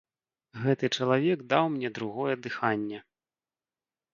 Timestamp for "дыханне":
2.47-2.99